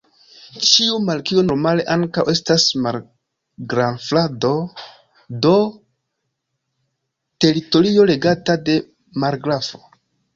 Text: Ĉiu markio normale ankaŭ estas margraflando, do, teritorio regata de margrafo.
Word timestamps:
Ĉiu 0.67 0.93
markio 1.07 1.41
normale 1.47 1.83
ankaŭ 1.95 2.23
estas 2.31 2.63
margraflando, 2.85 4.51
do, 5.47 5.51
teritorio 7.45 8.07
regata 8.13 8.57
de 8.71 8.79
margrafo. 9.25 9.81